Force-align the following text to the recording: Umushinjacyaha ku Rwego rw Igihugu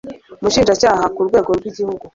Umushinjacyaha 0.39 1.03
ku 1.15 1.21
Rwego 1.27 1.49
rw 1.59 1.65
Igihugu 1.69 2.03